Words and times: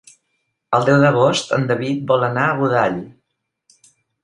El 0.77 0.87
deu 0.87 0.97
d'agost 1.03 1.53
en 1.59 1.69
David 1.73 2.01
vol 2.13 2.27
anar 2.31 2.49
a 2.55 2.59
Godall. 2.65 2.99